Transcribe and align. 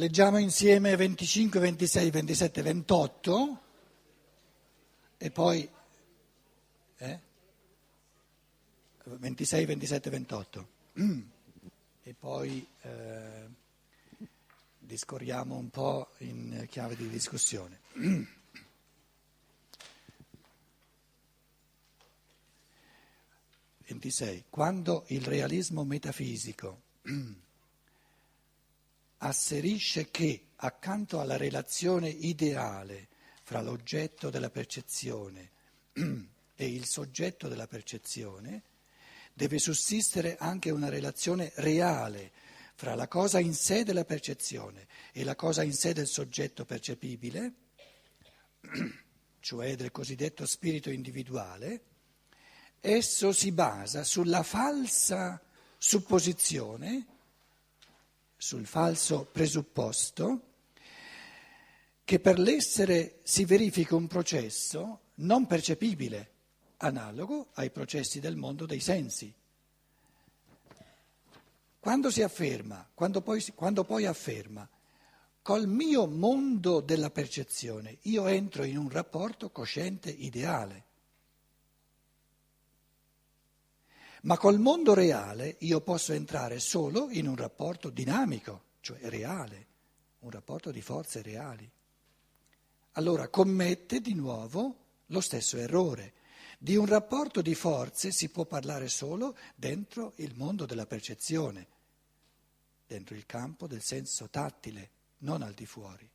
Leggiamo 0.00 0.38
insieme 0.38 0.96
25, 0.96 1.60
26, 1.60 2.10
27, 2.10 2.62
28 2.62 3.60
e 5.18 5.30
poi 5.30 5.68
eh? 6.96 7.20
26, 9.04 9.66
27, 9.66 10.08
28 10.08 10.68
e 12.02 12.14
poi 12.18 12.66
eh, 12.80 13.46
discorriamo 14.78 15.56
un 15.58 15.68
po' 15.68 16.08
in 16.20 16.66
chiave 16.70 16.96
di 16.96 17.06
discussione. 17.10 17.80
26. 23.86 24.44
Quando 24.48 25.04
il 25.08 25.20
realismo 25.26 25.84
metafisico 25.84 26.84
asserisce 29.22 30.10
che 30.10 30.48
accanto 30.56 31.20
alla 31.20 31.36
relazione 31.36 32.08
ideale 32.08 33.08
fra 33.42 33.60
l'oggetto 33.60 34.30
della 34.30 34.50
percezione 34.50 35.50
e 35.94 36.68
il 36.68 36.84
soggetto 36.84 37.48
della 37.48 37.66
percezione, 37.66 38.62
deve 39.32 39.58
sussistere 39.58 40.36
anche 40.38 40.70
una 40.70 40.88
relazione 40.88 41.52
reale 41.56 42.32
fra 42.74 42.94
la 42.94 43.08
cosa 43.08 43.38
in 43.38 43.54
sé 43.54 43.84
della 43.84 44.04
percezione 44.04 44.86
e 45.12 45.24
la 45.24 45.34
cosa 45.34 45.62
in 45.62 45.72
sé 45.72 45.92
del 45.92 46.06
soggetto 46.06 46.64
percepibile, 46.64 47.52
cioè 49.40 49.76
del 49.76 49.90
cosiddetto 49.90 50.46
spirito 50.46 50.90
individuale, 50.90 51.82
esso 52.80 53.32
si 53.32 53.52
basa 53.52 54.04
sulla 54.04 54.42
falsa 54.42 55.42
supposizione, 55.76 57.09
sul 58.40 58.64
falso 58.64 59.28
presupposto, 59.30 60.40
che 62.02 62.20
per 62.20 62.38
l'essere 62.38 63.20
si 63.22 63.44
verifica 63.44 63.94
un 63.94 64.06
processo 64.06 65.00
non 65.16 65.46
percepibile, 65.46 66.30
analogo 66.78 67.48
ai 67.54 67.70
processi 67.70 68.18
del 68.18 68.36
mondo 68.36 68.64
dei 68.64 68.80
sensi. 68.80 69.32
Quando 71.78 72.10
si 72.10 72.22
afferma, 72.22 72.88
quando 72.94 73.20
poi, 73.20 73.44
quando 73.54 73.84
poi 73.84 74.06
afferma, 74.06 74.66
col 75.42 75.68
mio 75.68 76.06
mondo 76.06 76.80
della 76.80 77.10
percezione 77.10 77.98
io 78.02 78.26
entro 78.26 78.64
in 78.64 78.78
un 78.78 78.88
rapporto 78.88 79.50
cosciente 79.50 80.08
ideale. 80.08 80.84
Ma 84.22 84.36
col 84.36 84.58
mondo 84.58 84.92
reale 84.92 85.56
io 85.60 85.80
posso 85.80 86.12
entrare 86.12 86.58
solo 86.58 87.08
in 87.10 87.26
un 87.26 87.36
rapporto 87.36 87.88
dinamico, 87.88 88.64
cioè 88.80 88.98
reale, 89.08 89.66
un 90.20 90.30
rapporto 90.30 90.70
di 90.70 90.82
forze 90.82 91.22
reali. 91.22 91.70
Allora 92.92 93.28
commette 93.28 94.00
di 94.00 94.14
nuovo 94.14 94.76
lo 95.06 95.20
stesso 95.20 95.56
errore. 95.56 96.14
Di 96.58 96.76
un 96.76 96.84
rapporto 96.84 97.40
di 97.40 97.54
forze 97.54 98.12
si 98.12 98.28
può 98.28 98.44
parlare 98.44 98.88
solo 98.88 99.36
dentro 99.54 100.12
il 100.16 100.34
mondo 100.36 100.66
della 100.66 100.84
percezione, 100.84 101.66
dentro 102.86 103.14
il 103.14 103.24
campo 103.24 103.66
del 103.66 103.82
senso 103.82 104.28
tattile, 104.28 104.90
non 105.18 105.40
al 105.40 105.54
di 105.54 105.64
fuori. 105.64 106.08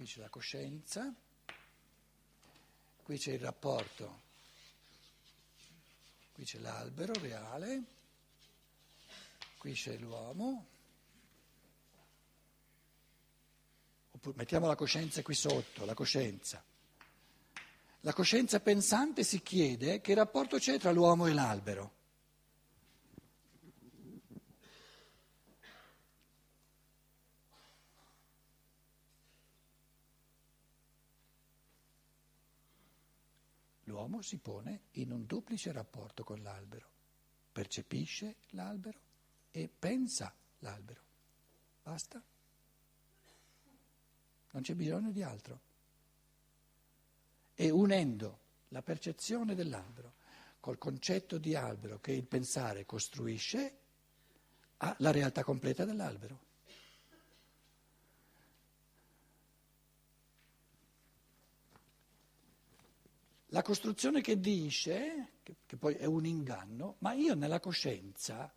Qui 0.00 0.08
c'è 0.08 0.20
la 0.20 0.30
coscienza, 0.30 1.14
qui 3.02 3.18
c'è 3.18 3.32
il 3.32 3.40
rapporto, 3.40 4.20
qui 6.32 6.42
c'è 6.42 6.58
l'albero 6.58 7.12
reale, 7.20 7.82
qui 9.58 9.74
c'è 9.74 9.98
l'uomo. 9.98 10.66
Oppure 14.12 14.36
mettiamo 14.38 14.68
la 14.68 14.74
coscienza 14.74 15.20
qui 15.20 15.34
sotto, 15.34 15.84
la 15.84 15.92
coscienza. 15.92 16.64
La 18.00 18.14
coscienza 18.14 18.58
pensante 18.60 19.22
si 19.22 19.42
chiede 19.42 20.00
che 20.00 20.14
rapporto 20.14 20.56
c'è 20.56 20.78
tra 20.78 20.92
l'uomo 20.92 21.26
e 21.26 21.34
l'albero. 21.34 21.99
L'uomo 34.00 34.22
si 34.22 34.38
pone 34.38 34.84
in 34.92 35.12
un 35.12 35.26
duplice 35.26 35.72
rapporto 35.72 36.24
con 36.24 36.42
l'albero, 36.42 36.88
percepisce 37.52 38.36
l'albero 38.50 38.98
e 39.50 39.68
pensa 39.68 40.34
l'albero. 40.60 41.02
Basta? 41.82 42.22
Non 44.52 44.62
c'è 44.62 44.74
bisogno 44.74 45.10
di 45.10 45.22
altro. 45.22 45.60
E 47.54 47.68
unendo 47.68 48.38
la 48.68 48.80
percezione 48.80 49.54
dell'albero 49.54 50.14
col 50.60 50.78
concetto 50.78 51.36
di 51.36 51.54
albero 51.54 52.00
che 52.00 52.12
il 52.12 52.24
pensare 52.24 52.86
costruisce, 52.86 53.78
ha 54.78 54.94
la 55.00 55.10
realtà 55.10 55.44
completa 55.44 55.84
dell'albero. 55.84 56.48
La 63.52 63.62
costruzione 63.62 64.20
che 64.20 64.38
dice, 64.38 65.32
che, 65.42 65.56
che 65.66 65.76
poi 65.76 65.94
è 65.94 66.04
un 66.04 66.24
inganno, 66.24 66.96
ma 66.98 67.12
io 67.12 67.34
nella 67.34 67.58
coscienza 67.58 68.52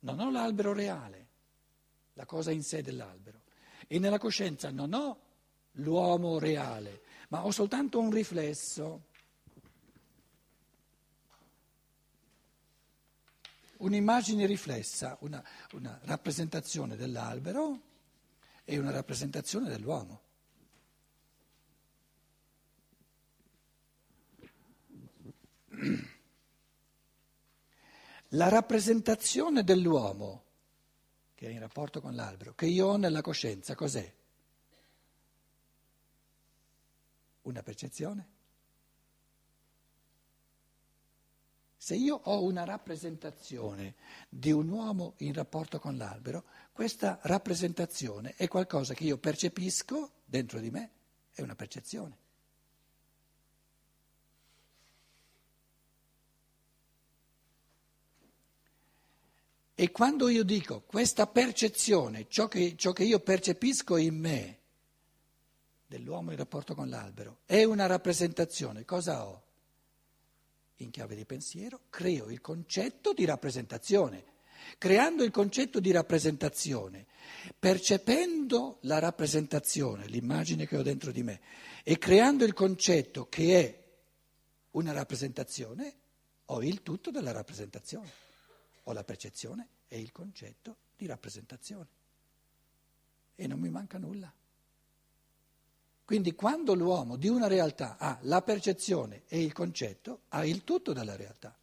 non 0.00 0.18
ho 0.18 0.30
l'albero 0.30 0.72
reale, 0.72 1.26
la 2.14 2.24
cosa 2.24 2.50
in 2.50 2.62
sé 2.62 2.82
dell'albero, 2.82 3.42
e 3.86 3.98
nella 3.98 4.18
coscienza 4.18 4.70
non 4.70 4.94
ho 4.94 5.18
l'uomo 5.72 6.38
reale, 6.38 7.02
ma 7.28 7.44
ho 7.44 7.50
soltanto 7.50 7.98
un 7.98 8.10
riflesso, 8.10 9.02
un'immagine 13.78 14.46
riflessa, 14.46 15.16
una, 15.20 15.44
una 15.72 15.98
rappresentazione 16.04 16.96
dell'albero 16.96 17.80
e 18.64 18.78
una 18.78 18.90
rappresentazione 18.90 19.68
dell'uomo. 19.68 20.30
La 28.28 28.48
rappresentazione 28.48 29.62
dell'uomo 29.62 30.44
che 31.42 31.48
è 31.48 31.50
in 31.50 31.58
rapporto 31.58 32.00
con 32.00 32.14
l'albero, 32.14 32.54
che 32.54 32.66
io 32.66 32.86
ho 32.86 32.96
nella 32.96 33.20
coscienza, 33.20 33.74
cos'è? 33.74 34.14
Una 37.42 37.64
percezione? 37.64 38.28
Se 41.76 41.96
io 41.96 42.14
ho 42.14 42.44
una 42.44 42.62
rappresentazione 42.62 43.96
di 44.28 44.52
un 44.52 44.68
uomo 44.68 45.14
in 45.16 45.32
rapporto 45.32 45.80
con 45.80 45.96
l'albero, 45.96 46.44
questa 46.70 47.18
rappresentazione 47.22 48.34
è 48.36 48.46
qualcosa 48.46 48.94
che 48.94 49.02
io 49.02 49.18
percepisco 49.18 50.12
dentro 50.24 50.60
di 50.60 50.70
me, 50.70 50.90
è 51.32 51.42
una 51.42 51.56
percezione. 51.56 52.21
E 59.82 59.90
quando 59.90 60.28
io 60.28 60.44
dico 60.44 60.82
questa 60.86 61.26
percezione, 61.26 62.26
ciò 62.28 62.46
che, 62.46 62.76
ciò 62.76 62.92
che 62.92 63.02
io 63.02 63.18
percepisco 63.18 63.96
in 63.96 64.16
me, 64.16 64.58
dell'uomo 65.88 66.30
in 66.30 66.36
rapporto 66.36 66.76
con 66.76 66.88
l'albero, 66.88 67.40
è 67.46 67.64
una 67.64 67.86
rappresentazione, 67.86 68.84
cosa 68.84 69.26
ho? 69.26 69.42
In 70.76 70.90
chiave 70.90 71.16
di 71.16 71.24
pensiero 71.24 71.80
creo 71.90 72.30
il 72.30 72.40
concetto 72.40 73.12
di 73.12 73.24
rappresentazione. 73.24 74.24
Creando 74.78 75.24
il 75.24 75.32
concetto 75.32 75.80
di 75.80 75.90
rappresentazione, 75.90 77.06
percependo 77.58 78.78
la 78.82 79.00
rappresentazione, 79.00 80.06
l'immagine 80.06 80.64
che 80.64 80.76
ho 80.76 80.82
dentro 80.82 81.10
di 81.10 81.24
me, 81.24 81.40
e 81.82 81.98
creando 81.98 82.44
il 82.44 82.52
concetto 82.52 83.28
che 83.28 83.58
è 83.58 83.82
una 84.70 84.92
rappresentazione, 84.92 85.92
ho 86.44 86.62
il 86.62 86.84
tutto 86.84 87.10
della 87.10 87.32
rappresentazione 87.32 88.21
ho 88.84 88.92
la 88.92 89.04
percezione 89.04 89.68
e 89.88 90.00
il 90.00 90.12
concetto 90.12 90.76
di 90.96 91.06
rappresentazione. 91.06 91.88
E 93.34 93.46
non 93.46 93.58
mi 93.58 93.68
manca 93.68 93.98
nulla. 93.98 94.32
Quindi 96.04 96.34
quando 96.34 96.74
l'uomo 96.74 97.16
di 97.16 97.28
una 97.28 97.46
realtà 97.46 97.96
ha 97.98 98.18
la 98.22 98.42
percezione 98.42 99.22
e 99.28 99.42
il 99.42 99.52
concetto, 99.52 100.22
ha 100.28 100.44
il 100.44 100.64
tutto 100.64 100.92
della 100.92 101.16
realtà. 101.16 101.56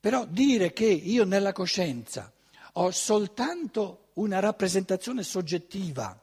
Però 0.00 0.24
dire 0.24 0.72
che 0.72 0.86
io 0.86 1.24
nella 1.24 1.52
coscienza 1.52 2.32
ho 2.74 2.90
soltanto 2.90 4.08
una 4.14 4.38
rappresentazione 4.38 5.22
soggettiva 5.22 6.18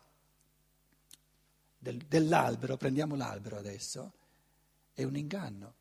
del, 1.87 1.97
dell'albero, 2.05 2.75
prendiamo 2.75 3.15
l'albero 3.15 3.57
adesso, 3.57 4.13
è 4.93 5.03
un 5.03 5.15
inganno. 5.15 5.75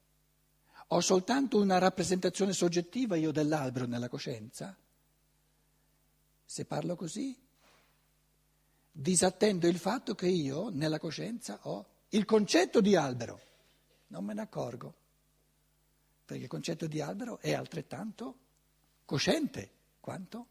Ho 0.89 1.01
soltanto 1.01 1.61
una 1.61 1.79
rappresentazione 1.79 2.53
soggettiva 2.53 3.17
io 3.17 3.33
dell'albero 3.33 3.87
nella 3.87 4.09
coscienza? 4.09 4.77
Se 6.45 6.65
parlo 6.65 6.95
così, 6.95 7.37
disattendo 8.93 9.67
il 9.67 9.79
fatto 9.79 10.15
che 10.15 10.29
io 10.29 10.69
nella 10.69 11.01
coscienza 11.01 11.59
ho 11.63 11.85
il 12.11 12.25
concetto 12.25 12.81
di 12.81 12.95
albero, 12.95 13.41
non 14.09 14.25
me 14.25 14.33
ne 14.33 14.43
accorgo, 14.43 14.95
perché 16.25 16.45
il 16.45 16.49
concetto 16.49 16.87
di 16.87 17.01
albero 17.01 17.41
è 17.41 17.53
altrettanto 17.53 18.39
cosciente 19.05 19.71
quanto 19.99 20.47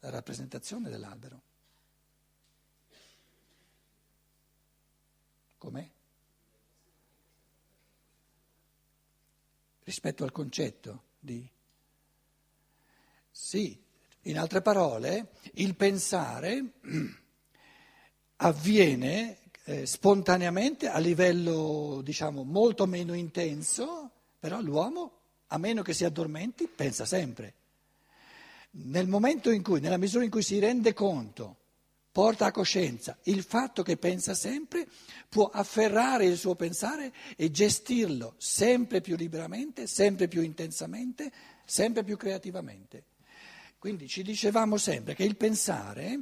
la 0.00 0.08
rappresentazione 0.08 0.88
dell'albero. 0.88 1.42
Com'è? 5.60 5.86
Rispetto 9.84 10.24
al 10.24 10.32
concetto 10.32 11.02
di... 11.18 11.46
Sì, 13.30 13.78
in 14.22 14.38
altre 14.38 14.62
parole, 14.62 15.32
il 15.54 15.76
pensare 15.76 16.64
avviene 18.36 19.38
eh, 19.64 19.84
spontaneamente 19.84 20.88
a 20.88 20.96
livello, 20.96 22.00
diciamo, 22.02 22.42
molto 22.42 22.86
meno 22.86 23.12
intenso, 23.12 24.10
però 24.38 24.62
l'uomo, 24.62 25.18
a 25.48 25.58
meno 25.58 25.82
che 25.82 25.92
si 25.92 26.06
addormenti, 26.06 26.68
pensa 26.68 27.04
sempre. 27.04 27.52
Nel 28.70 29.08
momento 29.08 29.50
in 29.50 29.62
cui, 29.62 29.80
nella 29.80 29.98
misura 29.98 30.24
in 30.24 30.30
cui 30.30 30.42
si 30.42 30.58
rende 30.58 30.94
conto, 30.94 31.59
porta 32.12 32.46
a 32.46 32.50
coscienza 32.50 33.16
il 33.24 33.42
fatto 33.42 33.82
che 33.82 33.96
pensa 33.96 34.34
sempre, 34.34 34.86
può 35.28 35.48
afferrare 35.48 36.26
il 36.26 36.36
suo 36.36 36.54
pensare 36.54 37.12
e 37.36 37.50
gestirlo 37.50 38.34
sempre 38.36 39.00
più 39.00 39.16
liberamente, 39.16 39.86
sempre 39.86 40.26
più 40.26 40.42
intensamente, 40.42 41.30
sempre 41.64 42.02
più 42.02 42.16
creativamente. 42.16 43.04
Quindi 43.78 44.08
ci 44.08 44.22
dicevamo 44.22 44.76
sempre 44.76 45.14
che 45.14 45.24
il 45.24 45.36
pensare 45.36 46.20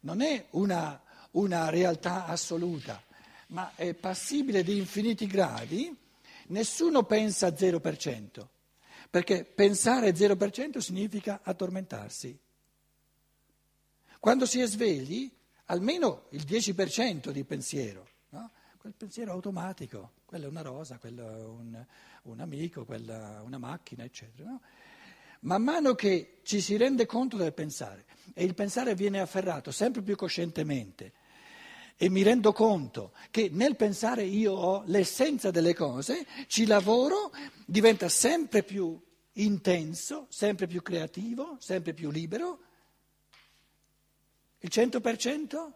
non 0.00 0.20
è 0.20 0.46
una, 0.50 1.02
una 1.32 1.68
realtà 1.68 2.26
assoluta, 2.26 3.02
ma 3.48 3.72
è 3.74 3.94
passibile 3.94 4.62
di 4.62 4.78
infiniti 4.78 5.26
gradi, 5.26 5.94
nessuno 6.48 7.04
pensa 7.04 7.48
0%, 7.48 8.46
perché 9.10 9.44
pensare 9.44 10.14
0% 10.14 10.78
significa 10.78 11.40
addormentarsi. 11.42 12.38
Quando 14.24 14.46
si 14.46 14.58
è 14.58 14.66
svegli, 14.66 15.30
almeno 15.66 16.28
il 16.30 16.44
10% 16.48 17.28
di 17.28 17.44
pensiero, 17.44 18.08
no? 18.30 18.52
quel 18.78 18.94
pensiero 18.96 19.32
automatico, 19.32 20.12
quella 20.24 20.46
è 20.46 20.48
una 20.48 20.62
rosa, 20.62 20.96
quello 20.96 21.28
è 21.28 21.42
un, 21.44 21.86
un 22.22 22.40
amico, 22.40 22.86
quella 22.86 23.42
una 23.44 23.58
macchina, 23.58 24.02
eccetera. 24.02 24.48
No? 24.48 24.62
Man 25.40 25.62
mano 25.62 25.94
che 25.94 26.40
ci 26.42 26.62
si 26.62 26.78
rende 26.78 27.04
conto 27.04 27.36
del 27.36 27.52
pensare 27.52 28.06
e 28.32 28.44
il 28.44 28.54
pensare 28.54 28.94
viene 28.94 29.20
afferrato 29.20 29.70
sempre 29.70 30.00
più 30.00 30.16
coscientemente 30.16 31.12
e 31.94 32.08
mi 32.08 32.22
rendo 32.22 32.52
conto 32.52 33.12
che 33.30 33.50
nel 33.52 33.76
pensare 33.76 34.22
io 34.22 34.54
ho 34.54 34.84
l'essenza 34.86 35.50
delle 35.50 35.74
cose, 35.74 36.26
ci 36.46 36.64
lavoro, 36.64 37.30
diventa 37.66 38.08
sempre 38.08 38.62
più 38.62 38.98
intenso, 39.32 40.28
sempre 40.30 40.66
più 40.66 40.80
creativo, 40.80 41.58
sempre 41.60 41.92
più 41.92 42.10
libero. 42.10 42.60
Il 44.64 44.70
100%? 44.72 45.72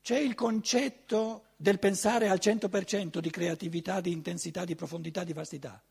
C'è 0.00 0.16
il 0.18 0.34
concetto 0.34 1.48
del 1.56 1.78
pensare 1.78 2.30
al 2.30 2.38
100% 2.40 3.18
di 3.18 3.28
creatività, 3.28 4.00
di 4.00 4.12
intensità, 4.12 4.64
di 4.64 4.74
profondità, 4.74 5.24
di 5.24 5.34
vastità. 5.34 5.82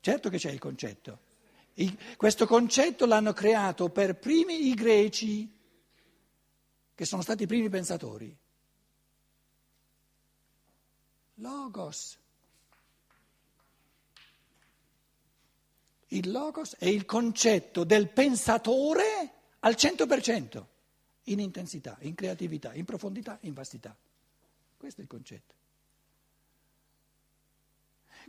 Certo 0.00 0.30
che 0.30 0.38
c'è 0.38 0.50
il 0.50 0.58
concetto. 0.58 1.18
I, 1.74 1.94
questo 2.16 2.46
concetto 2.46 3.04
l'hanno 3.04 3.34
creato 3.34 3.90
per 3.90 4.18
primi 4.18 4.68
i 4.68 4.72
greci, 4.74 5.58
che 6.94 7.04
sono 7.04 7.20
stati 7.20 7.42
i 7.42 7.46
primi 7.46 7.68
pensatori. 7.68 8.34
Logos. 11.34 12.19
Il 16.12 16.30
logos 16.30 16.76
è 16.76 16.86
il 16.86 17.04
concetto 17.04 17.84
del 17.84 18.08
pensatore 18.08 19.32
al 19.60 19.74
100%, 19.74 20.64
in 21.24 21.38
intensità, 21.38 21.96
in 22.00 22.14
creatività, 22.14 22.74
in 22.74 22.84
profondità, 22.84 23.38
in 23.42 23.52
vastità. 23.52 23.96
Questo 24.76 25.00
è 25.00 25.04
il 25.04 25.10
concetto. 25.10 25.54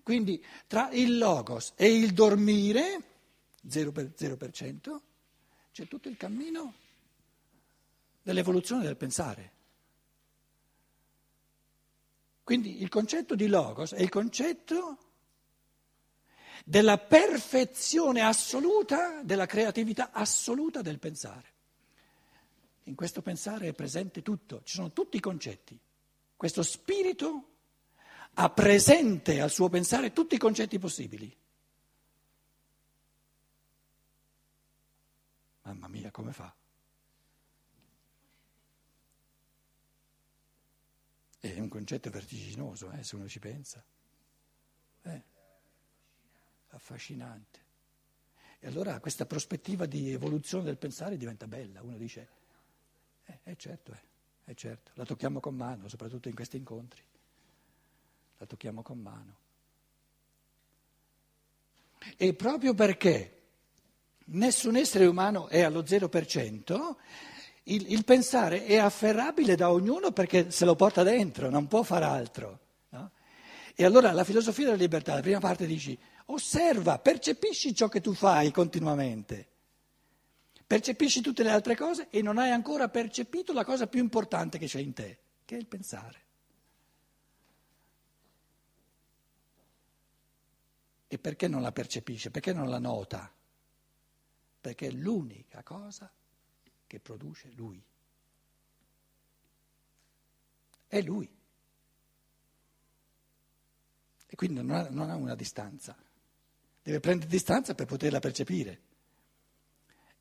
Quindi 0.04 0.44
tra 0.68 0.90
il 0.92 1.18
logos 1.18 1.74
e 1.76 1.92
il 1.92 2.14
dormire, 2.14 3.02
0%, 3.68 5.00
c'è 5.72 5.88
tutto 5.88 6.10
il 6.10 6.18
cammino 6.18 6.74
dell'evoluzione 8.22 8.84
del 8.84 8.98
pensare. 8.98 9.52
Quindi 12.44 12.82
il 12.82 12.90
concetto 12.90 13.36
di 13.36 13.48
logos 13.48 13.94
è 13.94 14.02
il 14.02 14.10
concetto 14.10 14.98
della 16.72 16.98
perfezione 16.98 18.22
assoluta, 18.22 19.22
della 19.24 19.46
creatività 19.46 20.12
assoluta 20.14 20.82
del 20.82 21.00
pensare. 21.00 21.50
In 22.84 22.96
questo 22.96 23.22
pensare 23.22 23.68
è 23.68 23.74
presente 23.74 24.22
tutto, 24.22 24.62
ci 24.64 24.76
sono 24.76 24.94
tutti 24.94 25.18
i 25.18 25.20
concetti. 25.20 25.78
Questo 26.34 26.64
spirito 26.64 27.50
ha 28.36 28.50
presente 28.52 29.42
al 29.42 29.52
suo 29.52 29.68
pensare 29.68 30.14
tutti 30.14 30.36
i 30.36 30.38
concetti 30.38 30.80
possibili. 30.80 31.36
Mamma 35.64 35.90
mia, 35.90 36.10
come 36.10 36.32
fa? 36.32 36.56
È 41.38 41.60
un 41.60 41.68
concetto 41.68 42.10
vertiginoso, 42.10 42.90
eh, 42.92 43.04
se 43.04 43.18
uno 43.18 43.28
ci 43.28 43.40
pensa. 43.40 43.84
Eh, 46.72 46.76
affascinante. 46.76 47.60
E 48.60 48.68
allora 48.68 49.00
questa 49.00 49.26
prospettiva 49.26 49.86
di 49.86 50.12
evoluzione 50.12 50.64
del 50.64 50.78
pensare 50.78 51.18
diventa 51.18 51.48
bella. 51.48 51.82
Uno 51.82 51.98
dice, 51.98 52.28
eh, 53.26 53.40
eh 53.44 53.56
certo, 53.58 53.98
eh, 54.46 54.56
certo, 54.56 54.92
la 54.96 55.06
tocchiamo 55.06 55.40
con 55.40 55.56
mano, 55.56 55.88
soprattutto 55.88 56.30
in 56.30 56.36
questi 56.36 56.58
incontri 56.58 57.02
la 58.38 58.48
tocchiamo 58.48 58.82
con 58.82 59.00
mano. 59.00 59.36
E 62.18 62.34
proprio 62.34 62.74
perché 62.74 63.42
nessun 64.26 64.76
essere 64.76 65.06
umano 65.06 65.48
è 65.48 65.62
allo 65.62 65.84
0%, 65.84 66.96
il, 67.66 67.92
il, 67.92 68.04
pensare 68.04 68.66
è 68.66 68.78
afferrabile 68.78 69.56
da 69.56 69.72
ognuno 69.72 70.12
perché 70.12 70.50
se 70.50 70.66
lo 70.66 70.76
porta 70.76 71.04
dentro, 71.04 71.52
non 71.52 71.68
può 71.68 71.84
far 71.84 72.02
altro. 72.02 72.60
E 73.76 73.86
allora 73.86 74.12
la 74.12 74.24
filosofia 74.24 74.66
della 74.66 74.78
libertà, 74.78 75.14
la 75.14 75.22
prima 75.22 75.40
parte 75.40 75.66
dici, 75.66 75.98
osserva, 76.26 77.00
percepisci 77.00 77.74
ciò 77.74 77.88
che 77.88 78.02
tu 78.02 78.14
fai 78.14 78.52
continuamente. 78.52 79.48
Percepisci 80.66 81.22
tutte 81.22 81.44
le 81.44 81.50
altre 81.50 81.76
cose 81.76 82.08
e 82.10 82.22
non 82.22 82.38
hai 82.38 82.52
ancora 82.52 82.90
percepito 82.90 83.54
la 83.54 83.66
cosa 83.66 83.88
più 83.88 84.00
importante 84.00 84.58
che 84.58 84.68
c'è 84.68 84.80
in 84.80 84.94
te, 84.94 85.20
che 85.44 85.56
è 85.56 85.60
il 85.60 85.68
pensare. 85.68 86.20
E 91.08 91.20
perché 91.20 91.50
non 91.50 91.62
la 91.62 91.74
percepisce? 91.74 92.32
Perché 92.32 92.54
non 92.54 92.70
la 92.70 92.80
nota? 92.80 93.30
Perché 94.62 94.88
è 94.88 94.92
l'unica 94.92 95.62
cosa 95.62 96.10
che 96.88 97.00
produce 97.02 97.52
lui. 97.54 97.84
È 100.88 101.02
lui. 101.02 101.41
E 104.34 104.36
quindi 104.38 104.62
non 104.62 104.72
ha, 104.72 104.88
non 104.90 105.10
ha 105.10 105.16
una 105.16 105.36
distanza. 105.36 105.94
Deve 106.82 107.02
prendere 107.02 107.30
distanza 107.30 107.76
per 107.76 107.86
poterla 107.86 108.20
percepire. 108.20 108.80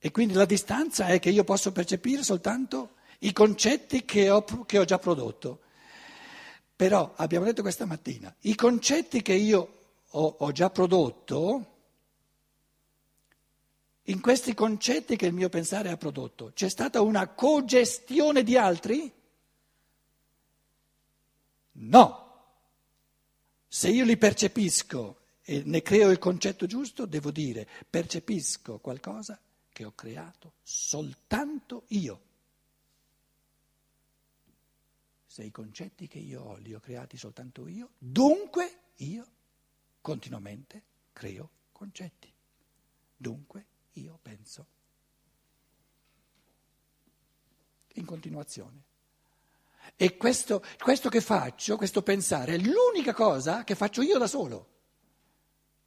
E 0.01 0.11
quindi 0.11 0.35
la 0.35 0.47
distanza 0.47 1.07
è 1.07 1.21
che 1.21 1.31
io 1.31 1.45
posso 1.45 1.71
percepire 1.71 2.25
soltanto 2.25 2.97
i 3.21 3.33
concetti 3.33 4.05
che 4.05 4.29
ho, 4.29 4.43
che 4.67 4.79
ho, 4.79 4.85
già 4.85 4.99
prodotto. 4.99 5.61
Però 6.75 7.13
abbiamo 7.15 7.45
detto 7.45 7.63
questa 7.63 7.87
mattina, 7.87 8.35
i 8.41 8.57
concetti 8.57 9.23
che 9.23 9.35
io 9.35 9.75
ho, 10.09 10.37
ho 10.39 10.51
già 10.51 10.71
prodotto, 10.71 11.67
in 14.05 14.21
questi 14.21 14.55
concetti 14.55 15.15
che 15.15 15.27
il 15.27 15.35
mio 15.35 15.49
pensare 15.49 15.89
ha 15.89 15.97
prodotto, 15.97 16.51
c'è 16.53 16.69
stata 16.69 17.01
una 17.01 17.29
cogestione 17.29 18.43
di 18.43 18.57
altri? 18.57 19.13
No. 21.73 22.30
Se 23.73 23.89
io 23.89 24.05
li 24.05 24.17
percepisco 24.17 25.21
e 25.43 25.63
ne 25.65 25.81
creo 25.81 26.11
il 26.11 26.19
concetto 26.19 26.67
giusto, 26.67 27.07
devo 27.07 27.31
dire 27.31 27.69
percepisco 27.89 28.81
qualcosa 28.81 29.41
che 29.69 29.85
ho 29.85 29.93
creato 29.93 30.55
soltanto 30.61 31.85
io. 31.91 32.21
Se 35.25 35.45
i 35.45 35.53
concetti 35.53 36.09
che 36.09 36.19
io 36.19 36.43
ho 36.43 36.57
li 36.57 36.75
ho 36.75 36.81
creati 36.81 37.17
soltanto 37.17 37.69
io, 37.69 37.91
dunque 37.97 38.95
io 38.97 39.25
continuamente 40.01 40.83
creo 41.13 41.49
concetti. 41.71 42.29
Dunque 43.17 43.67
io 43.93 44.19
penso. 44.21 44.67
In 47.95 48.05
continuazione. 48.05 48.90
E 49.97 50.17
questo, 50.17 50.63
questo 50.79 51.09
che 51.09 51.21
faccio, 51.21 51.77
questo 51.77 52.03
pensare, 52.03 52.55
è 52.55 52.59
l'unica 52.59 53.13
cosa 53.13 53.65
che 53.65 53.75
faccio 53.75 54.03
io 54.03 54.19
da 54.19 54.27
solo. 54.27 54.69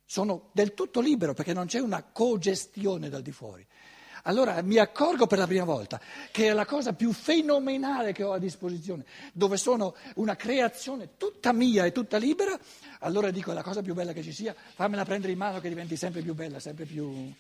Sono 0.06 0.50
del 0.52 0.74
tutto 0.74 1.00
libero 1.00 1.34
perché 1.34 1.54
non 1.54 1.66
c'è 1.66 1.80
una 1.80 2.04
cogestione 2.04 3.10
dal 3.10 3.22
di 3.22 3.32
fuori. 3.32 3.66
Allora 4.26 4.62
mi 4.62 4.78
accorgo 4.78 5.28
per 5.28 5.38
la 5.38 5.48
prima 5.48 5.66
volta 5.66 6.00
che 6.32 6.48
è 6.48 6.54
la 6.54 6.66
cosa 6.66 6.94
più 6.94 7.12
fenomenale 7.12 8.14
che 8.14 8.24
ho 8.24 8.32
a 8.32 8.40
disposizione, 8.40 9.06
dove 9.34 9.58
sono 9.58 9.96
una 10.16 10.36
creazione 10.36 11.18
tutta 11.18 11.52
mia 11.52 11.86
e 11.86 11.92
tutta 11.92 12.18
libera, 12.18 12.58
allora 13.00 13.32
dico 13.32 13.52
la 13.52 13.64
cosa 13.64 13.82
più 13.82 13.94
bella 13.94 14.14
che 14.14 14.24
ci 14.24 14.32
sia, 14.32 14.56
fammela 14.56 15.04
prendere 15.04 15.34
in 15.34 15.40
mano 15.40 15.60
che 15.60 15.68
diventi 15.68 15.98
sempre 15.98 16.22
più 16.22 16.34
bella, 16.34 16.60
sempre 16.60 16.86
più... 16.86 17.34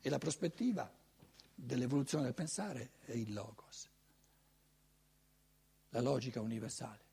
E 0.00 0.08
la 0.08 0.18
prospettiva 0.18 0.88
dell'evoluzione 1.52 2.24
del 2.24 2.34
pensare 2.34 2.90
è 3.04 3.12
il 3.12 3.32
logos, 3.32 3.87
la 5.98 6.10
logica 6.10 6.40
universale, 6.40 7.04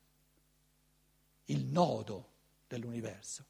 il 1.46 1.64
nodo 1.64 2.32
dell'universo. 2.66 3.44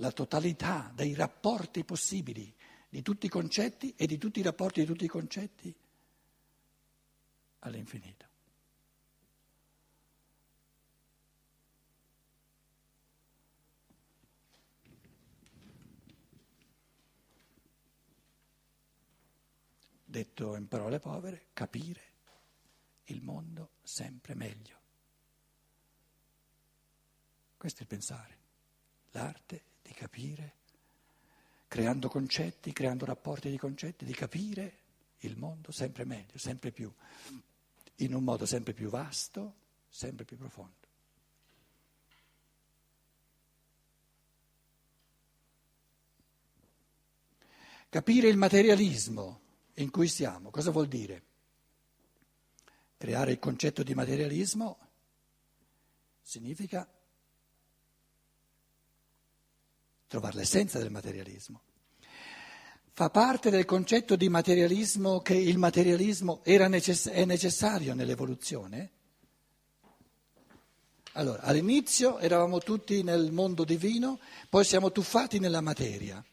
la 0.00 0.12
totalità 0.12 0.92
dei 0.94 1.14
rapporti 1.14 1.82
possibili 1.82 2.54
di 2.86 3.00
tutti 3.00 3.24
i 3.24 3.30
concetti 3.30 3.94
e 3.96 4.06
di 4.06 4.18
tutti 4.18 4.40
i 4.40 4.42
rapporti 4.42 4.80
di 4.80 4.86
tutti 4.86 5.06
i 5.06 5.08
concetti 5.08 5.74
all'infinito. 7.60 8.26
Detto 20.16 20.56
in 20.56 20.66
parole 20.66 20.98
povere, 20.98 21.48
capire 21.52 22.00
il 23.08 23.20
mondo 23.20 23.72
sempre 23.82 24.34
meglio. 24.34 24.80
Questo 27.58 27.80
è 27.80 27.82
il 27.82 27.88
pensare, 27.88 28.38
l'arte 29.10 29.62
di 29.82 29.92
capire, 29.92 30.54
creando 31.68 32.08
concetti, 32.08 32.72
creando 32.72 33.04
rapporti 33.04 33.50
di 33.50 33.58
concetti, 33.58 34.06
di 34.06 34.14
capire 34.14 34.78
il 35.18 35.36
mondo 35.36 35.70
sempre 35.70 36.06
meglio, 36.06 36.38
sempre 36.38 36.72
più, 36.72 36.90
in 37.96 38.14
un 38.14 38.24
modo 38.24 38.46
sempre 38.46 38.72
più 38.72 38.88
vasto, 38.88 39.54
sempre 39.86 40.24
più 40.24 40.38
profondo. 40.38 40.86
Capire 47.90 48.28
il 48.28 48.38
materialismo 48.38 49.44
in 49.76 49.90
cui 49.90 50.08
siamo, 50.08 50.50
cosa 50.50 50.70
vuol 50.70 50.88
dire? 50.88 51.22
Creare 52.96 53.32
il 53.32 53.38
concetto 53.38 53.82
di 53.82 53.94
materialismo 53.94 54.78
significa 56.22 56.88
trovare 60.06 60.36
l'essenza 60.36 60.78
del 60.78 60.90
materialismo. 60.90 61.60
Fa 62.92 63.10
parte 63.10 63.50
del 63.50 63.66
concetto 63.66 64.16
di 64.16 64.30
materialismo 64.30 65.20
che 65.20 65.34
il 65.34 65.58
materialismo 65.58 66.40
necess- 66.44 67.10
è 67.10 67.26
necessario 67.26 67.92
nell'evoluzione? 67.92 68.90
Allora, 71.12 71.42
all'inizio 71.42 72.18
eravamo 72.18 72.58
tutti 72.58 73.02
nel 73.02 73.32
mondo 73.32 73.64
divino, 73.64 74.18
poi 74.48 74.64
siamo 74.64 74.92
tuffati 74.92 75.38
nella 75.38 75.60
materia. 75.60 76.24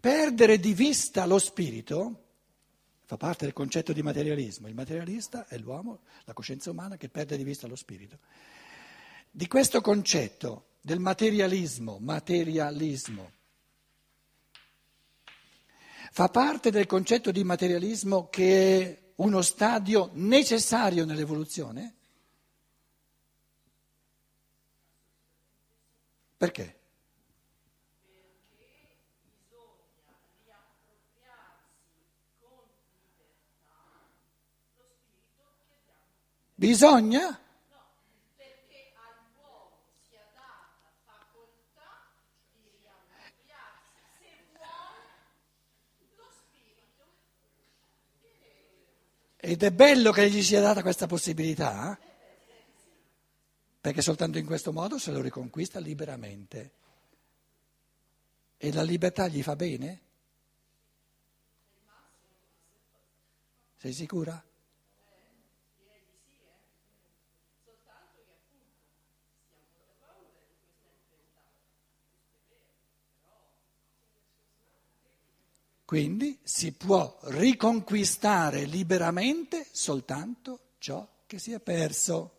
Perdere 0.00 0.58
di 0.58 0.72
vista 0.72 1.26
lo 1.26 1.38
spirito 1.38 2.24
fa 3.06 3.16
parte 3.16 3.44
del 3.44 3.54
concetto 3.54 3.92
di 3.92 4.02
materialismo. 4.02 4.66
Il 4.66 4.74
materialista 4.74 5.46
è 5.46 5.56
l'uomo, 5.58 6.00
la 6.24 6.32
coscienza 6.32 6.70
umana 6.70 6.96
che 6.96 7.08
perde 7.08 7.36
di 7.36 7.44
vista 7.44 7.68
lo 7.68 7.76
spirito. 7.76 8.18
Di 9.30 9.46
questo 9.46 9.80
concetto 9.80 10.70
del 10.80 10.98
materialismo, 10.98 11.98
materialismo, 11.98 13.32
fa 16.10 16.28
parte 16.28 16.70
del 16.70 16.86
concetto 16.86 17.30
di 17.30 17.44
materialismo 17.44 18.28
che 18.28 18.80
è 18.80 19.02
uno 19.16 19.40
stadio 19.42 20.10
necessario 20.14 21.04
nell'evoluzione? 21.04 21.94
Perché? 26.36 26.74
Bisogna? 36.58 37.38
Ed 49.38 49.62
è 49.62 49.70
bello 49.70 50.10
che 50.10 50.28
gli 50.28 50.42
sia 50.42 50.60
data 50.60 50.82
questa 50.82 51.06
possibilità, 51.06 51.96
perché 53.80 54.02
soltanto 54.02 54.38
in 54.38 54.46
questo 54.46 54.72
modo 54.72 54.98
se 54.98 55.12
lo 55.12 55.20
riconquista 55.20 55.78
liberamente. 55.78 56.72
E 58.56 58.72
la 58.72 58.82
libertà 58.82 59.28
gli 59.28 59.42
fa 59.42 59.54
bene? 59.54 60.00
Sei 63.76 63.92
sicura? 63.92 64.42
Quindi 75.86 76.36
si 76.42 76.72
può 76.72 77.16
riconquistare 77.26 78.64
liberamente 78.64 79.64
soltanto 79.70 80.72
ciò 80.78 81.08
che 81.26 81.38
si 81.38 81.52
è 81.52 81.60
perso. 81.60 82.32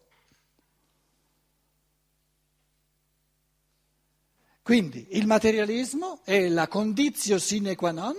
Quindi 4.61 5.07
il 5.11 5.25
materialismo 5.25 6.19
è 6.25 6.49
la 6.49 6.67
condizio 6.67 7.39
sine 7.39 7.75
qua 7.75 7.91
non, 7.91 8.15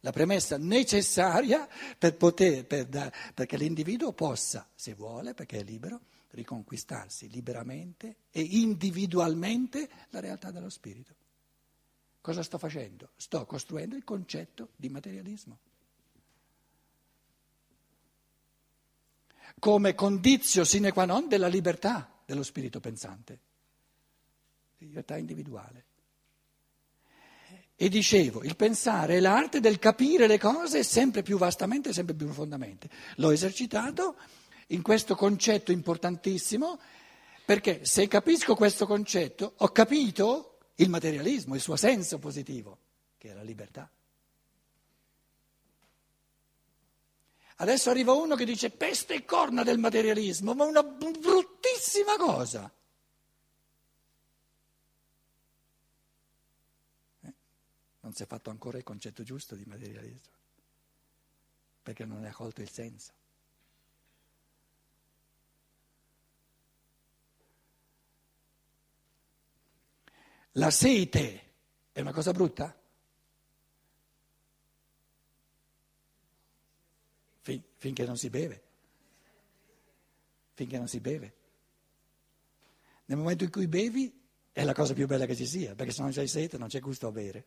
la 0.00 0.12
premessa 0.12 0.56
necessaria 0.56 1.68
per 1.98 2.16
poter, 2.16 2.64
per 2.64 3.12
perché 3.34 3.58
l'individuo 3.58 4.14
possa, 4.14 4.66
se 4.74 4.94
vuole, 4.94 5.34
perché 5.34 5.58
è 5.58 5.62
libero, 5.62 6.00
riconquistarsi 6.30 7.28
liberamente 7.28 8.16
e 8.30 8.40
individualmente 8.40 9.90
la 10.08 10.20
realtà 10.20 10.50
dello 10.50 10.70
spirito. 10.70 11.16
Cosa 12.24 12.42
sto 12.42 12.56
facendo? 12.56 13.10
Sto 13.16 13.44
costruendo 13.44 13.96
il 13.96 14.02
concetto 14.02 14.70
di 14.76 14.88
materialismo. 14.88 15.58
Come 19.58 19.94
condizio 19.94 20.64
sine 20.64 20.90
qua 20.90 21.04
non 21.04 21.28
della 21.28 21.48
libertà 21.48 22.10
dello 22.24 22.42
spirito 22.42 22.80
pensante, 22.80 23.38
libertà 24.78 25.18
individuale. 25.18 25.84
E 27.76 27.90
dicevo, 27.90 28.42
il 28.42 28.56
pensare 28.56 29.16
è 29.16 29.20
l'arte 29.20 29.60
del 29.60 29.78
capire 29.78 30.26
le 30.26 30.38
cose 30.38 30.82
sempre 30.82 31.22
più 31.22 31.36
vastamente, 31.36 31.92
sempre 31.92 32.14
più 32.14 32.24
profondamente. 32.24 32.88
L'ho 33.16 33.32
esercitato 33.32 34.16
in 34.68 34.80
questo 34.80 35.14
concetto 35.14 35.72
importantissimo 35.72 36.80
perché 37.44 37.84
se 37.84 38.08
capisco 38.08 38.54
questo 38.54 38.86
concetto 38.86 39.52
ho 39.58 39.68
capito 39.68 40.53
il 40.76 40.88
materialismo, 40.88 41.54
il 41.54 41.60
suo 41.60 41.76
senso 41.76 42.18
positivo, 42.18 42.78
che 43.18 43.30
è 43.30 43.34
la 43.34 43.42
libertà. 43.42 43.90
Adesso 47.56 47.90
arriva 47.90 48.12
uno 48.12 48.34
che 48.34 48.44
dice 48.44 48.70
peste 48.70 49.14
e 49.14 49.24
corna 49.24 49.62
del 49.62 49.78
materialismo, 49.78 50.54
ma 50.54 50.64
una 50.64 50.82
bruttissima 50.82 52.16
cosa. 52.16 52.72
Eh? 57.20 57.34
Non 58.00 58.12
si 58.12 58.24
è 58.24 58.26
fatto 58.26 58.50
ancora 58.50 58.78
il 58.78 58.84
concetto 58.84 59.22
giusto 59.22 59.54
di 59.54 59.64
materialismo, 59.66 60.32
perché 61.82 62.04
non 62.04 62.20
ne 62.20 62.28
ha 62.28 62.34
colto 62.34 62.60
il 62.60 62.70
senso. 62.70 63.12
La 70.56 70.70
sete 70.70 71.52
è 71.90 72.00
una 72.00 72.12
cosa 72.12 72.32
brutta? 72.32 72.76
Fin, 77.40 77.62
finché 77.76 78.04
non 78.04 78.16
si 78.16 78.30
beve. 78.30 78.62
Finché 80.54 80.78
non 80.78 80.86
si 80.86 81.00
beve. 81.00 81.34
Nel 83.06 83.18
momento 83.18 83.44
in 83.44 83.50
cui 83.50 83.66
bevi 83.66 84.22
è 84.52 84.62
la 84.62 84.72
cosa 84.74 84.94
più 84.94 85.06
bella 85.06 85.26
che 85.26 85.34
ci 85.34 85.46
sia, 85.46 85.74
perché 85.74 85.92
se 85.92 86.02
non 86.02 86.12
c'hai 86.12 86.28
sete 86.28 86.56
non 86.56 86.68
c'è 86.68 86.78
gusto 86.78 87.08
a 87.08 87.12
bere. 87.12 87.46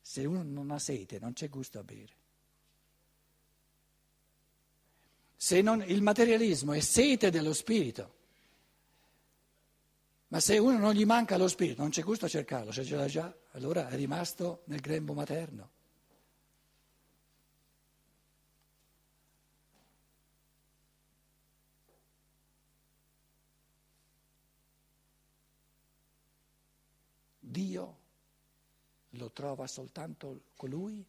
Se 0.00 0.24
uno 0.24 0.44
non 0.44 0.70
ha 0.70 0.78
sete 0.78 1.18
non 1.18 1.32
c'è 1.32 1.48
gusto 1.48 1.80
a 1.80 1.82
bere. 1.82 2.16
Se 5.36 5.60
non, 5.62 5.82
il 5.82 6.00
materialismo 6.00 6.72
è 6.72 6.80
sete 6.80 7.30
dello 7.30 7.52
spirito, 7.52 8.17
ma 10.28 10.40
se 10.40 10.58
uno 10.58 10.78
non 10.78 10.92
gli 10.92 11.04
manca 11.04 11.36
lo 11.36 11.48
spirito 11.48 11.80
non 11.80 11.90
c'è 11.90 12.02
gusto 12.02 12.26
a 12.26 12.28
cercarlo, 12.28 12.72
se 12.72 12.84
ce 12.84 12.96
l'ha 12.96 13.06
già, 13.06 13.34
allora 13.52 13.88
è 13.88 13.96
rimasto 13.96 14.62
nel 14.66 14.80
grembo 14.80 15.14
materno. 15.14 15.70
Dio 27.40 27.96
lo 29.10 29.30
trova 29.32 29.66
soltanto 29.66 30.42
colui 30.54 31.04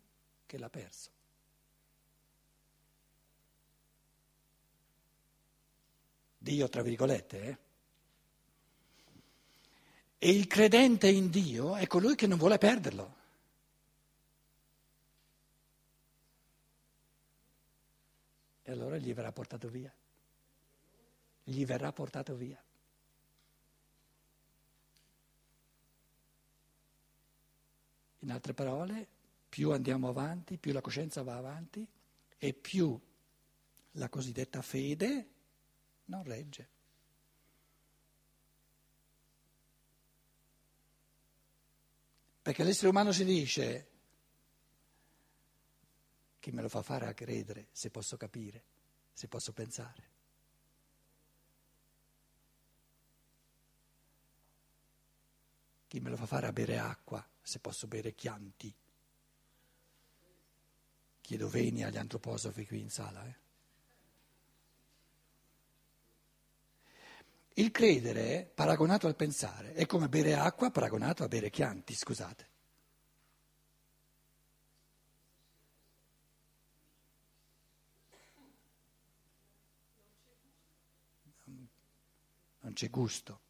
che 0.46 0.58
l'ha 0.58 0.70
perso. 0.70 1.12
Dio, 6.38 6.70
tra 6.70 6.82
virgolette, 6.82 7.42
eh? 7.42 7.58
E 10.22 10.30
il 10.30 10.48
credente 10.48 11.08
in 11.08 11.30
Dio 11.30 11.78
è 11.78 11.88
colui 11.88 12.16
che 12.16 12.28
non 12.28 12.38
vuole 12.38 12.58
perderlo. 12.58 13.16
E 18.64 18.72
allora 18.72 18.98
gli 18.98 19.14
verrà 19.14 19.32
portato 19.32 19.70
via. 19.70 19.92
Gli 21.46 21.66
verrà 21.66 21.94
portato 21.94 22.36
via. 22.36 22.62
In 28.20 28.32
altre 28.32 28.54
parole, 28.54 29.08
più 29.48 29.72
andiamo 29.72 30.10
avanti, 30.10 30.58
più 30.58 30.74
la 30.74 30.82
coscienza 30.82 31.24
va 31.24 31.38
avanti 31.38 31.88
e 32.38 32.54
più 32.54 33.00
la 33.94 34.10
cosiddetta 34.10 34.62
fede 34.62 35.30
non 36.06 36.24
regge. 36.24 36.79
Perché 42.50 42.64
l'essere 42.64 42.88
umano 42.88 43.12
si 43.12 43.24
dice, 43.26 43.88
chi 46.40 46.50
me 46.50 46.64
lo 46.64 46.68
fa 46.68 46.82
fare 46.82 47.06
a 47.06 47.14
credere 47.14 47.68
se 47.72 47.92
posso 47.92 48.18
capire, 48.18 48.64
se 49.14 49.28
posso 49.28 49.54
pensare? 49.54 50.10
Chi 55.86 56.00
me 56.00 56.10
lo 56.10 56.16
fa 56.16 56.26
fare 56.26 56.48
a 56.48 56.52
bere 56.52 56.80
acqua 56.80 57.24
se 57.40 57.60
posso 57.60 57.86
bere 57.86 58.16
chianti? 58.16 58.76
Chiedo 61.22 61.50
veni 61.50 61.84
agli 61.84 61.98
antroposofi 61.98 62.66
qui 62.66 62.80
in 62.80 62.90
sala. 62.90 63.28
Eh? 63.28 63.49
Il 67.54 67.72
credere, 67.72 68.50
paragonato 68.54 69.08
al 69.08 69.16
pensare, 69.16 69.74
è 69.74 69.86
come 69.86 70.08
bere 70.08 70.36
acqua 70.36 70.72
paragonato 70.72 71.24
a 71.24 71.28
bere 71.28 71.50
chianti, 71.50 71.94
scusate. 71.94 72.48
Non 82.62 82.74
c'è 82.74 82.90
gusto. 82.90 83.42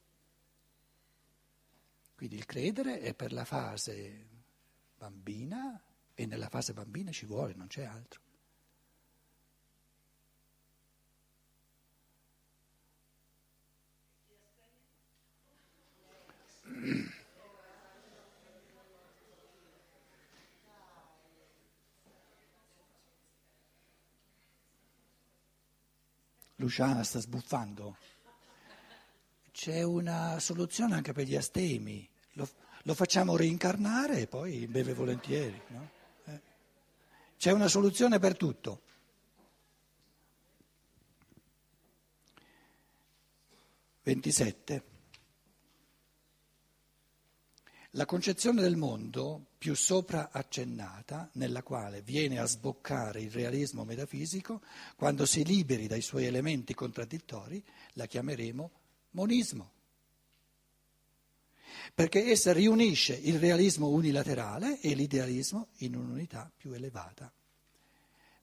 Quindi 2.15 2.35
il 2.35 2.45
credere 2.45 2.99
è 2.99 3.13
per 3.13 3.31
la 3.31 3.45
fase 3.45 4.27
bambina 4.97 5.81
e 6.13 6.25
nella 6.25 6.49
fase 6.49 6.73
bambina 6.73 7.11
ci 7.11 7.25
vuole, 7.25 7.53
non 7.53 7.67
c'è 7.67 7.83
altro. 7.83 8.21
Luciana 26.59 27.03
sta 27.03 27.19
sbuffando. 27.19 27.97
C'è 29.51 29.81
una 29.81 30.39
soluzione 30.39 30.93
anche 30.93 31.13
per 31.13 31.25
gli 31.25 31.35
astemi, 31.35 32.07
lo, 32.33 32.47
lo 32.83 32.93
facciamo 32.93 33.35
reincarnare 33.35 34.19
e 34.19 34.27
poi 34.27 34.67
beve 34.67 34.93
volentieri. 34.93 35.61
No? 35.67 35.89
Eh. 36.25 36.41
C'è 37.37 37.51
una 37.51 37.67
soluzione 37.67 38.19
per 38.19 38.35
tutto. 38.35 38.81
Ventisette. 44.03 44.88
La 47.93 48.05
concezione 48.05 48.61
del 48.61 48.75
mondo 48.75 49.47
più 49.57 49.73
sopra 49.73 50.29
accennata, 50.31 51.27
nella 51.33 51.63
quale 51.63 52.03
viene 52.03 52.37
a 52.37 52.45
sboccare 52.45 53.19
il 53.19 53.31
realismo 53.31 53.83
metafisico, 53.83 54.61
quando 54.95 55.25
si 55.25 55.43
liberi 55.43 55.87
dai 55.87 56.01
suoi 56.01 56.25
elementi 56.25 56.75
contraddittori, 56.75 57.63
la 57.93 58.05
chiameremo 58.05 58.71
monismo. 59.11 59.71
Perché 61.95 62.25
essa 62.25 62.53
riunisce 62.53 63.15
il 63.15 63.39
realismo 63.39 63.87
unilaterale 63.87 64.79
e 64.81 64.93
l'idealismo 64.93 65.69
in 65.77 65.95
un'unità 65.95 66.51
più 66.55 66.71
elevata. 66.73 67.33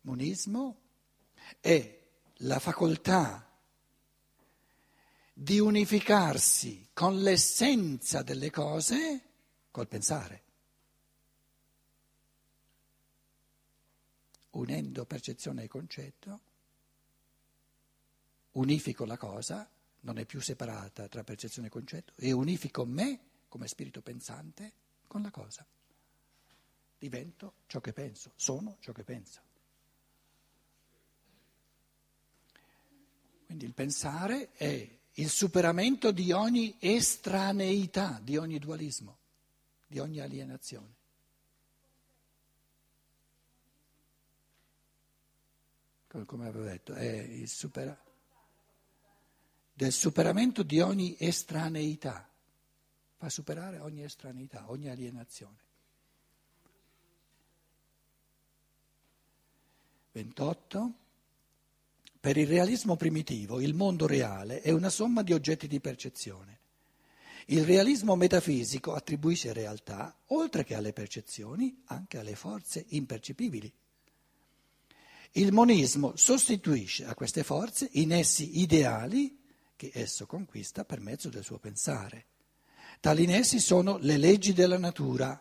Monismo 0.03 0.81
è 1.61 2.03
la 2.39 2.59
facoltà 2.59 3.49
di 5.33 5.61
unificarsi 5.61 6.89
con 6.93 7.21
l'essenza 7.21 8.23
delle 8.23 8.51
cose 8.51 9.26
col 9.77 9.89
pensare. 9.89 10.43
Unendo 14.53 15.05
percezione 15.05 15.65
e 15.65 15.69
concetto, 15.69 16.41
unifico 18.53 19.05
la 19.05 19.19
cosa 19.19 19.69
non 20.01 20.17
è 20.17 20.25
più 20.25 20.41
separata 20.41 21.09
tra 21.09 21.23
percezione 21.25 21.69
e 21.69 21.71
concetto 21.71 22.15
e 22.17 22.33
unifico 22.33 22.87
me 22.87 23.21
come 23.49 23.69
spirito 23.69 24.01
pensante 24.01 24.73
con 25.07 25.21
la 25.21 25.31
cosa. 25.31 25.67
Divento 26.99 27.53
ciò 27.67 27.79
che 27.83 27.93
penso, 27.93 28.33
sono 28.35 28.79
ciò 28.81 28.93
che 28.93 29.05
penso. 29.05 29.41
Quindi 33.45 33.67
il 33.67 33.75
pensare 33.75 34.53
è 34.53 34.99
il 35.13 35.29
superamento 35.29 36.13
di 36.13 36.33
ogni 36.33 36.77
estraneità, 36.79 38.19
di 38.23 38.39
ogni 38.39 38.59
dualismo, 38.59 39.19
di 39.87 39.99
ogni 39.99 40.21
alienazione. 40.21 40.95
Come 46.25 46.49
avevo 46.49 46.65
detto, 46.65 46.95
è 46.95 47.05
il 47.05 47.49
superamento 47.49 48.05
del 49.77 49.93
superamento 49.93 50.63
di 50.63 50.81
ogni 50.81 51.17
estraneità, 51.19 52.27
fa 53.19 53.29
superare 53.29 53.79
ogni 53.79 54.03
estraneità, 54.03 54.71
ogni 54.71 54.89
alienazione. 54.89 55.59
28. 60.13 60.95
Per 62.19 62.37
il 62.39 62.47
realismo 62.47 62.97
primitivo 62.97 63.61
il 63.61 63.75
mondo 63.75 64.07
reale 64.07 64.63
è 64.63 64.71
una 64.71 64.89
somma 64.89 65.23
di 65.23 65.35
oggetti 65.35 65.69
di 65.69 65.79
percezione. 65.79 66.61
Il 67.49 67.65
realismo 67.65 68.17
metafisico 68.17 68.95
attribuisce 68.95 69.53
realtà, 69.53 70.17
oltre 70.27 70.65
che 70.65 70.75
alle 70.75 70.93
percezioni, 70.93 71.83
anche 71.87 72.19
alle 72.19 72.35
forze 72.35 72.85
impercepibili. 72.89 73.73
Il 75.33 75.53
monismo 75.53 76.17
sostituisce 76.17 77.05
a 77.05 77.15
queste 77.15 77.45
forze 77.45 77.89
in 77.93 78.13
essi 78.13 78.61
ideali 78.61 79.39
che 79.77 79.91
esso 79.95 80.27
conquista 80.27 80.85
per 80.85 80.99
mezzo 81.01 81.29
del 81.29 81.45
suo 81.45 81.59
pensare. 81.59 82.25
Tali 82.99 83.25
in 83.25 83.31
essi 83.31 83.61
sono 83.61 83.99
le 83.99 84.17
leggi 84.17 84.53
della 84.53 84.79
natura. 84.79 85.41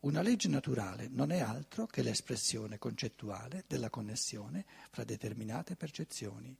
Una 0.00 0.20
legge 0.20 0.48
naturale 0.48 1.08
non 1.08 1.30
è 1.30 1.40
altro 1.40 1.86
che 1.86 2.02
l'espressione 2.02 2.76
concettuale 2.76 3.64
della 3.66 3.88
connessione 3.88 4.66
fra 4.90 5.04
determinate 5.04 5.76
percezioni. 5.76 6.54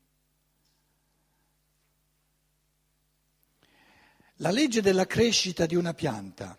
La 4.39 4.51
legge 4.51 4.83
della 4.83 5.07
crescita 5.07 5.65
di 5.65 5.77
una 5.77 5.95
pianta. 5.95 6.59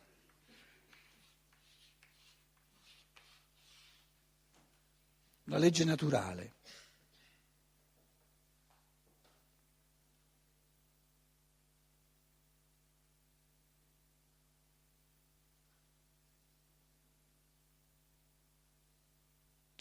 Una 5.46 5.58
legge 5.58 5.84
naturale. 5.84 6.54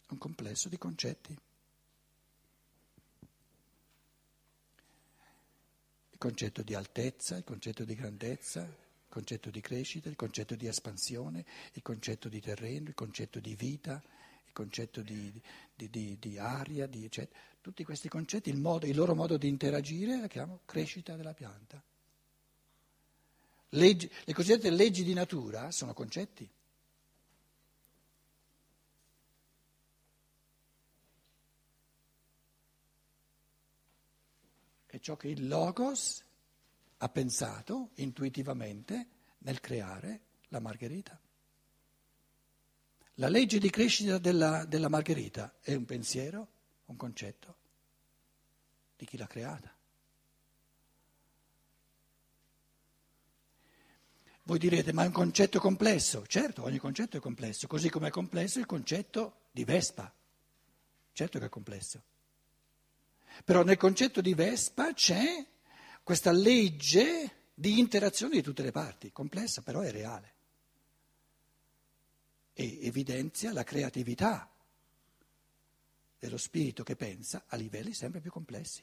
Un 0.08 0.18
complesso 0.18 0.68
di 0.68 0.76
concetti. 0.76 1.43
Concetto 6.24 6.62
di 6.62 6.72
altezza, 6.72 7.36
il 7.36 7.44
concetto 7.44 7.84
di 7.84 7.94
grandezza, 7.94 8.62
il 8.62 9.10
concetto 9.10 9.50
di 9.50 9.60
crescita, 9.60 10.08
il 10.08 10.16
concetto 10.16 10.54
di 10.54 10.66
espansione, 10.66 11.44
il 11.74 11.82
concetto 11.82 12.30
di 12.30 12.40
terreno, 12.40 12.88
il 12.88 12.94
concetto 12.94 13.40
di 13.40 13.54
vita, 13.54 14.02
il 14.46 14.52
concetto 14.54 15.02
di, 15.02 15.30
di, 15.74 15.90
di, 15.90 16.16
di 16.18 16.38
aria. 16.38 16.88
Tutti 17.60 17.84
questi 17.84 18.08
concetti, 18.08 18.48
il, 18.48 18.56
modo, 18.56 18.86
il, 18.86 18.96
loro 18.96 19.14
modo 19.14 19.36
di 19.36 19.48
interagire, 19.48 20.18
la 20.18 20.26
chiamo 20.26 20.60
crescita 20.64 21.14
della 21.14 21.34
pianta. 21.34 21.82
Leggi, 23.70 24.10
le 24.24 24.32
cosiddette 24.32 24.70
leggi 24.70 25.04
di 25.04 25.12
natura 25.12 25.70
sono 25.72 25.92
concetti. 25.92 26.48
Ciò 35.04 35.18
che 35.18 35.28
il 35.28 35.46
Logos 35.48 36.24
ha 36.96 37.08
pensato 37.10 37.90
intuitivamente 37.96 39.08
nel 39.40 39.60
creare 39.60 40.22
la 40.48 40.60
margherita. 40.60 41.20
La 43.16 43.28
legge 43.28 43.58
di 43.58 43.68
crescita 43.68 44.16
della, 44.16 44.64
della 44.64 44.88
margherita 44.88 45.56
è 45.60 45.74
un 45.74 45.84
pensiero, 45.84 46.48
un 46.86 46.96
concetto 46.96 47.56
di 48.96 49.04
chi 49.04 49.18
l'ha 49.18 49.26
creata. 49.26 49.76
Voi 54.44 54.58
direte, 54.58 54.94
ma 54.94 55.02
è 55.02 55.06
un 55.08 55.12
concetto 55.12 55.60
complesso. 55.60 56.26
Certo, 56.26 56.62
ogni 56.62 56.78
concetto 56.78 57.18
è 57.18 57.20
complesso, 57.20 57.66
così 57.66 57.90
come 57.90 58.08
è 58.08 58.10
complesso 58.10 58.58
il 58.58 58.64
concetto 58.64 59.42
di 59.50 59.64
Vespa. 59.64 60.10
Certo 61.12 61.38
che 61.38 61.44
è 61.44 61.50
complesso. 61.50 62.02
Però 63.42 63.62
nel 63.62 63.76
concetto 63.76 64.20
di 64.20 64.34
Vespa 64.34 64.92
c'è 64.92 65.44
questa 66.02 66.30
legge 66.30 67.48
di 67.54 67.78
interazione 67.78 68.34
di 68.34 68.42
tutte 68.42 68.62
le 68.62 68.70
parti, 68.70 69.10
complessa 69.10 69.62
però 69.62 69.80
è 69.80 69.90
reale 69.90 70.32
e 72.54 72.86
evidenzia 72.86 73.52
la 73.52 73.64
creatività 73.64 74.48
dello 76.18 76.36
spirito 76.36 76.84
che 76.84 76.94
pensa 76.94 77.44
a 77.48 77.56
livelli 77.56 77.92
sempre 77.92 78.20
più 78.20 78.30
complessi. 78.30 78.82